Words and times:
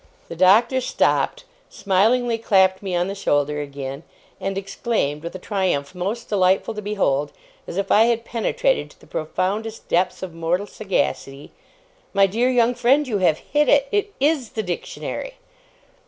The 0.29 0.35
Doctor 0.35 0.81
stopped, 0.81 1.43
smilingly 1.69 2.39
clapped 2.39 2.81
me 2.81 2.95
on 2.95 3.07
the 3.07 3.13
shoulder 3.13 3.61
again, 3.61 4.01
and 4.39 4.57
exclaimed, 4.57 5.21
with 5.21 5.35
a 5.35 5.37
triumph 5.37 5.93
most 5.93 6.27
delightful 6.27 6.73
to 6.73 6.81
behold, 6.81 7.31
as 7.67 7.77
if 7.77 7.91
I 7.91 8.05
had 8.05 8.25
penetrated 8.25 8.89
to 8.89 8.99
the 8.99 9.05
profoundest 9.05 9.87
depths 9.89 10.23
of 10.23 10.33
mortal 10.33 10.65
sagacity, 10.65 11.51
'My 12.15 12.25
dear 12.25 12.49
young 12.49 12.73
friend, 12.73 13.07
you 13.07 13.19
have 13.19 13.37
hit 13.37 13.69
it. 13.69 13.89
It 13.91 14.15
IS 14.19 14.53
the 14.53 14.63
Dictionary! 14.63 15.35